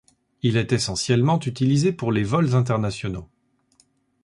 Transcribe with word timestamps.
Il 0.41 0.57
est 0.57 0.71
essentiellement 0.73 1.39
utilisé 1.41 1.91
pour 1.93 2.11
les 2.11 2.23
vols 2.23 2.55
internationaux. 2.55 3.29